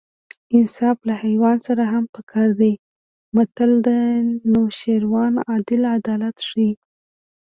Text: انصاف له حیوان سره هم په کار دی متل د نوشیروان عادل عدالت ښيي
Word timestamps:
انصاف 0.57 0.97
له 1.07 1.13
حیوان 1.23 1.57
سره 1.67 1.83
هم 1.93 2.05
په 2.13 2.21
کار 2.31 2.49
دی 2.61 2.73
متل 3.35 3.71
د 3.87 3.89
نوشیروان 4.51 5.33
عادل 5.49 5.81
عدالت 5.97 6.37
ښيي 6.47 6.71